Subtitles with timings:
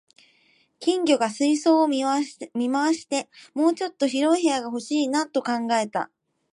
[0.79, 2.33] 金魚が水槽を見回し
[3.05, 6.09] て、「もうちょっと広い部屋が欲しいな」と考えた